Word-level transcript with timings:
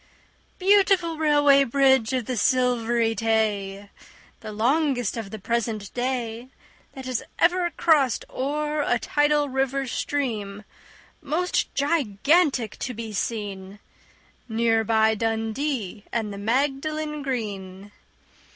Beautiful 0.57 1.19
Railway 1.19 1.63
Bridge 1.63 2.11
of 2.11 2.25
the 2.25 2.35
Silvery 2.35 3.13
Tay! 3.13 3.91
The 4.39 4.51
longest 4.51 5.15
of 5.15 5.29
the 5.29 5.37
present 5.37 5.93
day 5.93 6.49
That 6.93 7.05
has 7.05 7.21
ever 7.37 7.69
crossed 7.69 8.25
o'er 8.27 8.81
a 8.81 8.97
tidal 8.97 9.47
river 9.47 9.85
stream, 9.85 10.63
Most 11.21 11.71
gigantic 11.75 12.79
to 12.79 12.95
be 12.95 13.13
seen, 13.13 13.77
Near 14.49 14.83
by 14.83 15.13
Dundee 15.13 16.05
and 16.11 16.33
the 16.33 16.39
Magdalen 16.39 17.21
Green. 17.21 17.91